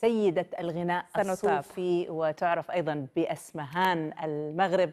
[0.00, 1.06] سيدة الغناء.
[1.18, 4.90] الصوفي وتعرف أيضا بأسمهان المغرب.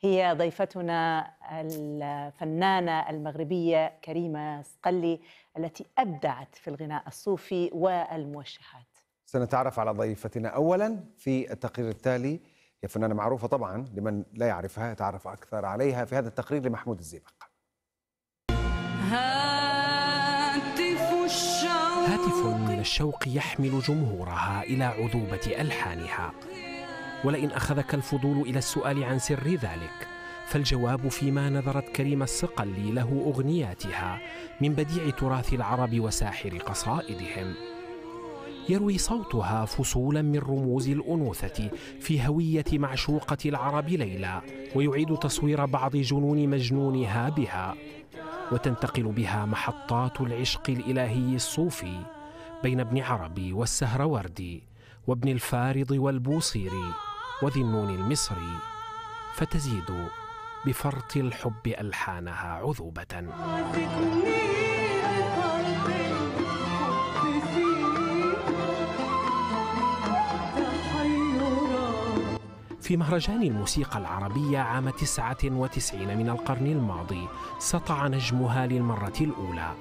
[0.00, 5.20] هي ضيفتنا الفنانة المغربية كريمة سقلي
[5.58, 8.86] التي أبدعت في الغناء الصوفي والموشحات.
[9.24, 12.40] سنتعرف على ضيفتنا اولا في التقرير التالي.
[12.82, 17.32] هي فنانة معروفة طبعا لمن لا يعرفها يتعرف أكثر عليها في هذا التقرير لمحمود الزيبق.
[22.06, 26.32] هاتف من الشوق يحمل جمهورها إلى عذوبة ألحانها.
[27.24, 30.08] ولئن أخذك الفضول إلى السؤال عن سر ذلك
[30.46, 34.18] فالجواب فيما نظرت كريمة الصقلي له أغنياتها
[34.60, 37.54] من بديع تراث العرب وساحر قصائدهم.
[38.68, 44.42] يروي صوتها فصولا من رموز الأنوثة في هوية معشوقة العرب ليلى
[44.74, 47.74] ويعيد تصوير بعض جنون مجنونها بها.
[48.52, 52.00] وتنتقل بها محطات العشق الإلهي الصوفي
[52.62, 54.62] بين ابن عربي والسهروردي
[55.06, 56.92] وابن الفارض والبوصيري
[57.42, 58.54] وذي النون المصري
[59.34, 60.08] فتزيد
[60.66, 63.24] بفرط الحب ألحانها عذوبة.
[72.84, 79.74] في مهرجان الموسيقى العربية عام 99 من القرن الماضي سطع نجمها للمرة الأولى.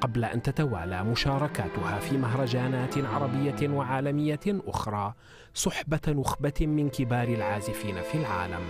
[0.00, 5.14] قبل أن تتوالى مشاركاتها في مهرجانات عربية وعالمية أخرى
[5.54, 8.62] صحبة نخبة من كبار العازفين في العالم.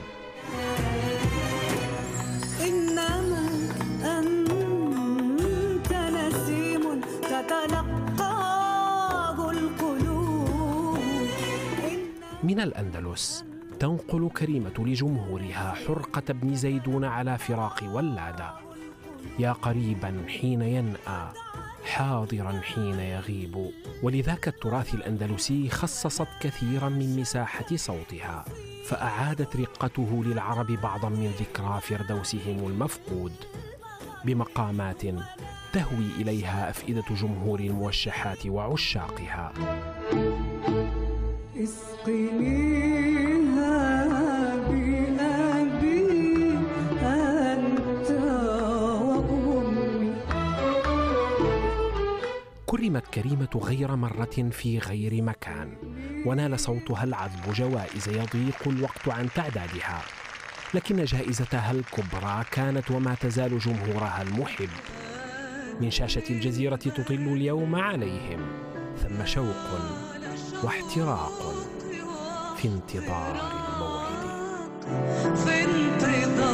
[2.60, 3.48] إنما
[4.18, 8.70] أنت نسيم تتلقاه
[9.50, 10.98] القلوب.
[12.44, 13.44] من الأندلس.
[13.84, 18.52] تنقل كريمة لجمهورها حرقة ابن زيدون على فراق ولادة
[19.38, 21.28] يا قريبا حين ينأى
[21.84, 23.70] حاضرا حين يغيب.
[24.02, 28.44] ولذاك التراث الأندلسي خصصت كثيرا من مساحة صوتها
[28.84, 33.32] فأعادت رقته للعرب بعضا من ذكرى فردوسهم المفقود.
[34.24, 35.02] بمقامات
[35.72, 39.52] تهوي إليها أفئدة جمهور الموشحات وعشاقها.
[41.56, 43.23] اسقنيها
[52.84, 55.76] كرمت كريمة غير مرة في غير مكان.
[56.26, 60.02] ونال صوتها العذب جوائز يضيق الوقت عن تعدادها.
[60.74, 64.68] لكن جائزتها الكبرى كانت وما تزال جمهورها المحب.
[65.80, 68.40] من شاشة الجزيرة تطل اليوم عليهم.
[69.02, 69.80] ثم شوق
[70.62, 71.54] واحتراق
[72.56, 73.36] في انتظار
[73.74, 74.24] الموعد.
[75.36, 76.53] في انتظار.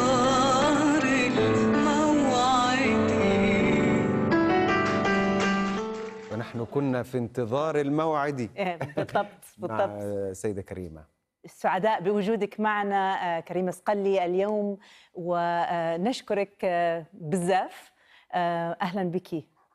[6.55, 8.41] ونحن كنا في انتظار الموعد.
[8.57, 9.27] إيه، بالضبط
[9.59, 10.33] مع بالضبط.
[10.33, 11.05] سيدة كريمة.
[11.45, 14.79] السعداء بوجودك معنا آه، كريمة سقلي اليوم
[15.15, 17.93] ونشكرك آه، بزاف
[18.33, 19.29] آه، أهلا بك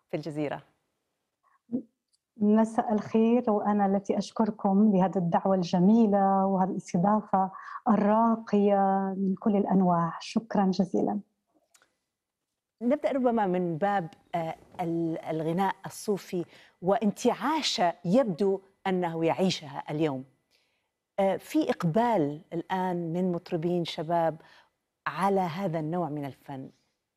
[0.09, 0.61] في الجزيرة.
[2.37, 7.51] مساء الخير وأنا التي أشكركم لهذه الدعوة الجميلة وهذه الاستضافة
[7.89, 10.17] الراقية من كل الأنواع.
[10.19, 11.19] شكرا جزيلا.
[12.85, 16.45] نبدأ ربما من باب آه، ال- الغناء الصوفي
[16.81, 20.25] وانتعاشة يبدو أنه يعيشها اليوم
[21.19, 24.41] آه، في إقبال الآن من مطربين شباب
[25.07, 26.71] على هذا النوع من الفن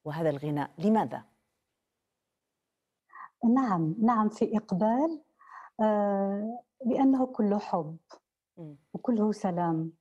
[0.05, 1.25] وهذا الغناء لماذا؟
[3.55, 5.23] نعم نعم في إقبال
[5.81, 7.97] آه، لأنه كله حب.
[8.95, 9.93] وكله سلام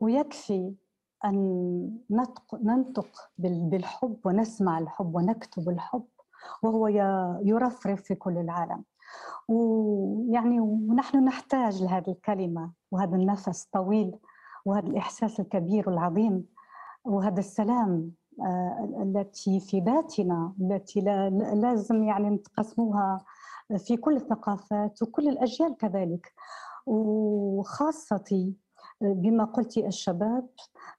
[0.00, 0.74] ويكفي
[1.24, 3.08] أن نطق ننطق
[3.38, 6.04] بال- بالحب ونسمع الحب ونكتب الحب
[6.62, 6.88] وهو
[7.44, 8.84] يرفرف في كل العالم.
[9.48, 14.16] ويعني ونحن نحتاج لهذه الكلمة وهذا النفس الطويل
[14.64, 16.46] وهذا الإحساس الكبير والعظيم
[17.04, 23.24] وهذا السلام آه، التي في ذاتنا التي لا لا- لازم يعني نتقسموها
[23.78, 26.32] في كل الثقافات وكل الأجيال كذلك.
[26.86, 28.52] وخاصة
[29.00, 30.48] بما قلت الشباب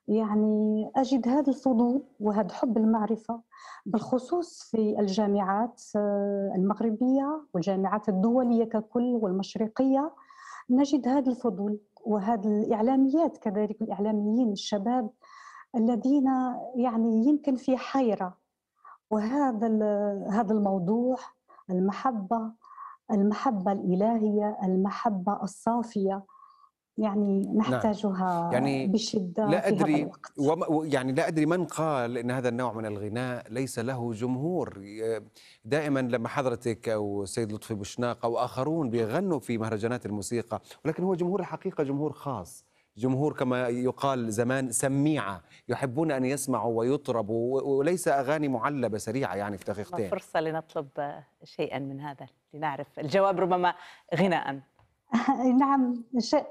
[0.07, 3.42] يعني أجد هذا الفضول وهذا حب المعرفة
[3.86, 10.13] بالخصوص في الجامعات آه، المغربية والجامعات الدولية ككل والمشرقية
[10.69, 15.09] نجد هذا الفضول وهذا الإعلاميات كذلك الإعلاميين الشباب
[15.75, 16.25] الذين
[16.75, 18.38] يعني يمكن في حيرة
[19.12, 19.68] وهذا
[20.30, 21.18] هذا الموضوع
[21.69, 22.51] المحبة
[23.12, 26.24] المحبة الإلهية المحبة الصافية
[27.01, 30.31] يعني نحتاجها يعني بشدة لا في هذا أدري الوقت.
[30.39, 34.81] وما يعني لا أدري من قال إن هذا النوع من الغناء ليس له جمهور.
[35.65, 41.15] دائما لما حضرتك أو السيد لطفي بوشناق أو آخرون بيغنوا في مهرجانات الموسيقى ولكن هو
[41.15, 42.65] جمهور الحقيقة جمهور خاص.
[42.98, 49.65] جمهور كما يقال زمان سميعة يحبون أن يسمعوا ويطربوا وليس أغاني معلبة سريعة يعني في
[49.65, 50.09] دقيقتين.
[50.09, 50.88] فرصة لنطلب
[51.44, 53.74] شيئا من هذا لنعرف الجواب ربما
[54.15, 54.59] غناء.
[55.59, 56.45] نعم شيء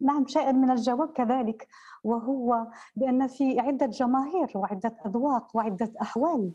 [0.00, 1.68] نعم شيء من الجواب كذلك.
[2.04, 2.66] وهو
[2.96, 6.52] بأن في عدة جماهير وعدة أذواق وعدة أحوال.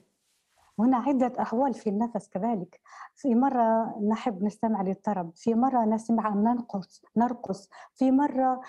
[0.80, 2.81] هنا عدة أحوال في النفس كذلك.
[3.16, 8.62] في مرة نحب نستمع للطرب في مرة نسمع أن نرقص نرقص في مرة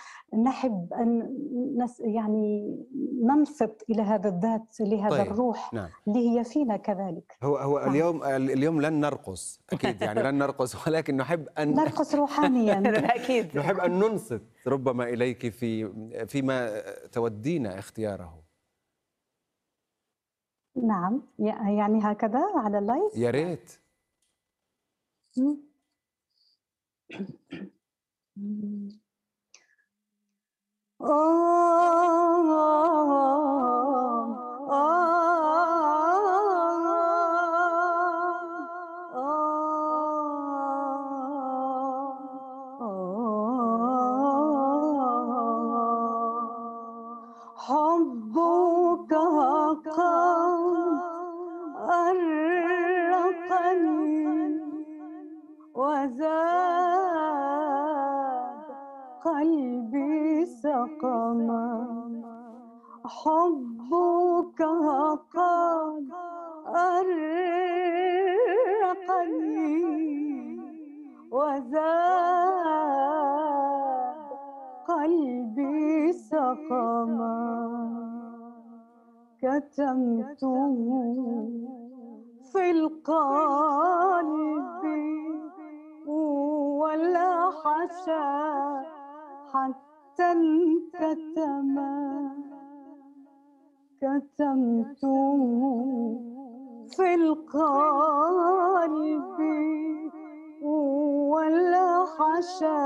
[0.45, 1.37] نحب أن
[1.77, 2.77] نس يعني
[3.23, 5.33] ننصت إلى هذا الذات لهذا طيب،.
[5.33, 5.89] الروح نعم.
[6.09, 7.37] اللي هي فينا كذلك.
[7.43, 7.91] هو هو نعم.
[7.91, 12.83] اليوم اليوم لن نرقص أكيد يعني لن نرقص ولكن نحب أن نرقص روحانيا.
[13.17, 13.59] أكيد.
[13.59, 15.93] نحب أن ننصت ربما إليك في
[16.27, 16.83] فيما
[17.13, 18.46] تودين اختياره.
[20.83, 23.73] نعم يعني هكذا على اللايف يا ريت.
[47.57, 50.26] حبك قد
[61.01, 61.69] سقما
[63.05, 64.61] حبك
[65.35, 66.09] قد
[68.67, 69.37] أرقني
[71.31, 72.57] وزاد
[74.89, 77.37] قلبي سقما.
[79.43, 80.45] كتمت
[82.53, 83.77] في القلب
[86.07, 88.27] ولا حشا
[89.53, 91.97] حتى انكتما
[94.01, 95.01] كتمت
[96.97, 98.27] في القلب
[100.63, 102.81] ولا حشا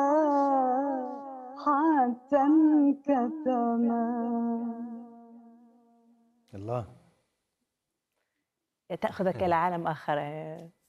[1.56, 4.04] حتى انكتما
[6.54, 6.86] الله.
[9.00, 10.18] تأخذك إلى عالم آخر.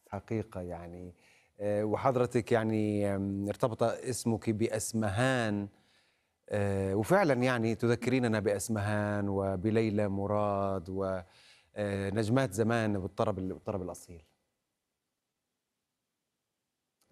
[0.10, 1.14] حقيقة يعني.
[1.60, 3.16] آه، وحضرتك يعني
[3.50, 5.68] ارتبط اسمك بأسمهان.
[6.54, 14.22] وفعلا يعني تذكريننا بأسمهان وبليلى مراد ونجمات زمان بالطرب بالطرب الأصيل.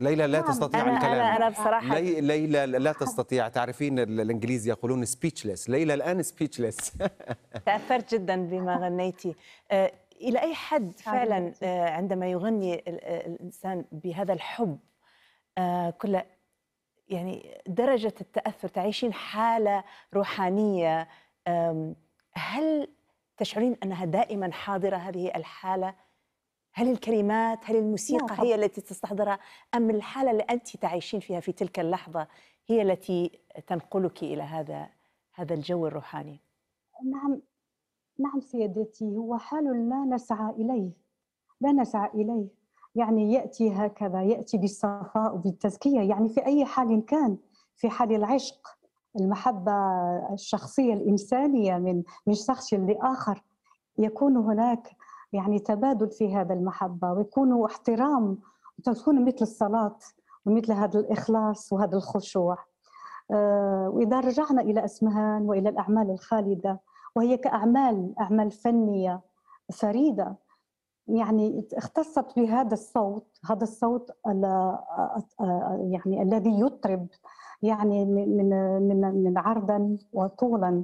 [0.02, 0.48] ليلى لا نعم.
[0.48, 1.14] تستطيع أنا الكلام.
[1.14, 3.48] أنا أنا بصراحة لي ليلى لا تستطيع.
[3.48, 6.94] تعرفين ال- الانجليز يقولون speechless ليلى الآن speechless
[7.66, 9.36] تأثرت جدا بما غنيتي.
[9.72, 9.92] آه،
[10.22, 11.54] إلى أي حد فعلا.
[11.64, 14.80] آه، عندما يغني ال- آه، الإنسان بهذا الحب
[15.58, 16.22] آه، كل
[17.10, 19.84] يعني درجة التأثر تعيشين حالة
[20.14, 21.08] روحانية
[22.34, 22.88] هل
[23.38, 25.96] تشعرين أنها دائما حاضرة هذه الحالة؟
[26.74, 28.42] هل الكلمات هل الموسيقى طبعاً.
[28.46, 29.40] هي التي تستحضرها
[29.76, 32.28] أم الحالة اللي أنت تعيشين فيها في تلك اللحظة
[32.68, 34.90] هي التي تنقلك إلى هذا
[35.34, 36.40] هذا الجو الروحاني؟
[37.04, 37.42] نعم
[38.20, 40.92] نعم سيدتي هو حال لا نسعى إليه
[41.62, 42.48] لا نسعى إليه
[42.96, 46.00] يعني يأتي هكذا يأتي بالصفاء وبالتزكية.
[46.00, 47.38] يعني في أي حال كان
[47.76, 48.68] في حال العشق
[49.20, 49.72] المحبة
[50.34, 53.44] الشخصية الإنسانية من من شخص لآخر
[53.98, 54.90] يكون هناك
[55.34, 58.38] يعني تبادل في هذا المحبة ويكون احترام
[58.80, 59.98] وتكون مثل الصلاة
[60.46, 62.58] ومثل هذا الإخلاص وهذا الخشوع.
[63.32, 66.80] آه، وإذا رجعنا إلى أسمهان وإلى الأعمال الخالدة
[67.16, 69.22] وهي كأعمال أعمال فنية
[69.74, 70.36] فريدة
[71.10, 74.78] يعني اختصت بهذا الصوت هذا الصوت ال-
[75.92, 77.08] يعني الذي يطرب
[77.62, 78.50] يعني من
[78.88, 80.84] من من عرضا وطولا.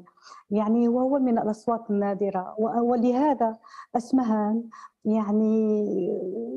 [0.51, 2.55] يعني وهو من الأصوات النادرة.
[2.59, 3.57] ولهذا
[3.95, 4.63] اسمهان
[5.05, 5.75] يعني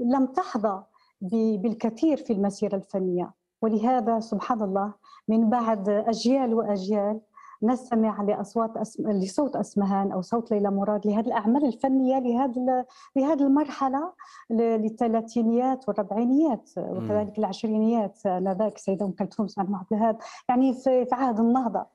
[0.04, 0.82] لم تحظى
[1.62, 3.30] بالكثير في المسيرة الفنية.
[3.62, 4.92] ولهذا سبحان الله
[5.28, 7.20] من بعد أجيال وأجيال
[7.62, 9.10] نستمع لأصوات أسم...
[9.10, 12.84] لصوت أسمهان أو صوت ليلى مراد لهذه الأعمال الفنية لهذه
[13.16, 14.12] لهذه المرحلة
[14.50, 21.86] للثلاثينيات والربعينيات وكذلك العشرينيات آنذاك السيده أم كلثوم سعد عبد الوهاب يعني في عهد النهضة.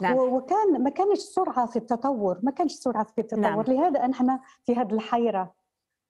[0.00, 0.16] نعم.
[0.16, 3.40] وكان ما كانش سرعة في التطور ما كانش سرعة في التطور.
[3.40, 3.60] نعم.
[3.60, 5.52] لهذا نحن في هذه الحيرة.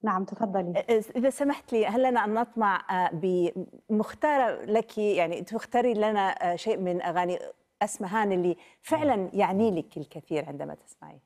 [0.04, 0.84] نعم تفضلي.
[1.16, 7.38] إذا سمحت لي هل لنا أن نطمع بمختارة لك يعني تختاري لنا شيء من أغاني
[7.84, 11.22] أسمهان اللي فعلا يعني لك الكثير عندما تسمعيه.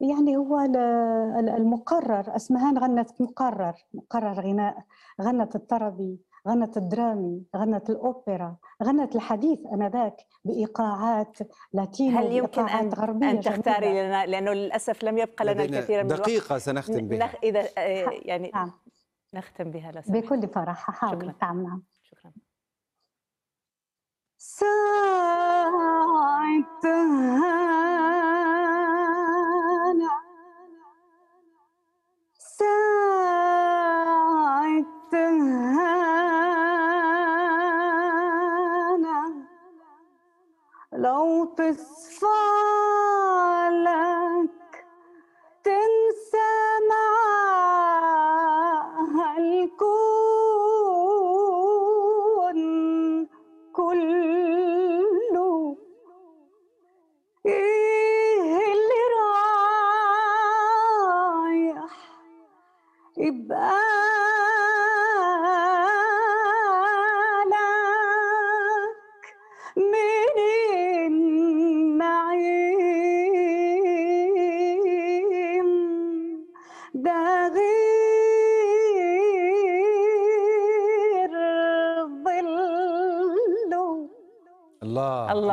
[0.00, 0.76] يعني هو ال-
[1.38, 4.84] ال- المقرر أسمهان غنت مقرر مقرر غناء
[5.22, 11.38] غنت الطربي غنت الدرامي غنت الأوبرا غنت الحديث أنذاك بإيقاعات
[11.72, 14.06] لاتينو هل يمكن ان بإيقاعات غربية أن تختاري جميلة.
[14.06, 16.20] لنا؟ لأنه للأسف لم يبقى لنا الكثير من الوقت.
[16.22, 17.18] دقيقة سنختم بها.
[17.18, 17.34] نخ...
[17.42, 18.72] إذا آه، يعني نعم.
[19.34, 20.24] نختم بها لو سمحت.
[20.24, 20.90] بكل فرح.
[20.90, 21.32] حاول.
[21.34, 21.52] شكراً.
[21.52, 21.82] نعم.
[24.40, 25.05] نعم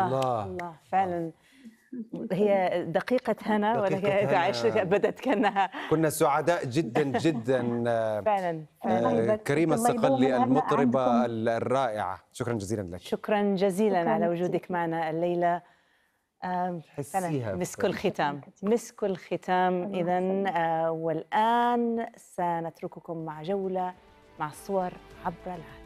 [0.06, 0.20] الله.
[0.20, 0.44] الله.
[0.46, 1.32] الله, فعلا.
[2.32, 4.36] هي دقيقة هنا دقيقة ولكن.
[4.36, 7.84] عشت بدت كأنها كنا سعداء جدا جدا.
[7.88, 8.66] آه، فعلا.
[8.86, 11.26] آه، الله كريمة الصقلي المطربة.
[11.26, 12.20] الرائعة.
[12.32, 13.00] شكرا جزيلا لك.
[13.00, 14.28] شكرا جزيلا شكراً على.
[14.28, 15.62] وجودك معنا الليلة.
[16.46, 17.56] آم، حسيها فعلا.
[17.56, 18.42] مسك الختام.
[18.64, 20.54] مسك الختام إذا يسلمك.
[20.90, 23.94] والآن سنترككم مع جولة
[24.40, 24.92] مع صور
[25.26, 25.83] عبر العالم.